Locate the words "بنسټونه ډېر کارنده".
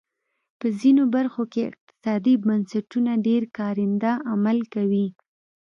2.45-4.11